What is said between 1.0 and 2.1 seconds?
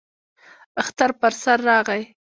پر سر راغی.